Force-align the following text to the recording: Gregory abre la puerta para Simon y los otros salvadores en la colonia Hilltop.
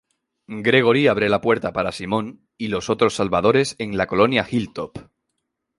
Gregory 0.65 1.05
abre 1.05 1.29
la 1.29 1.41
puerta 1.41 1.73
para 1.73 1.91
Simon 1.91 2.49
y 2.57 2.69
los 2.69 2.89
otros 2.89 3.13
salvadores 3.13 3.75
en 3.77 3.97
la 3.97 4.07
colonia 4.07 4.47
Hilltop. 4.49 4.97